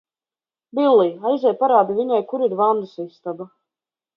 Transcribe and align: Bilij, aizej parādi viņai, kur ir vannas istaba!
Bilij, 0.77 1.11
aizej 1.31 1.53
parādi 1.61 1.99
viņai, 1.99 2.21
kur 2.33 2.47
ir 2.49 2.59
vannas 2.63 2.99
istaba! 3.07 3.51